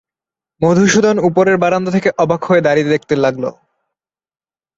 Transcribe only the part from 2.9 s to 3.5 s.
দেখতে লাগল।